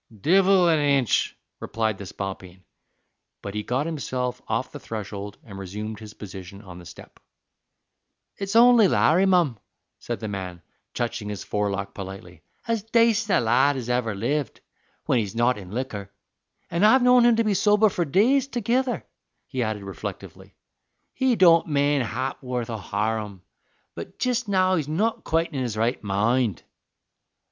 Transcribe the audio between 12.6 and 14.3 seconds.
"as dacent a lad as ever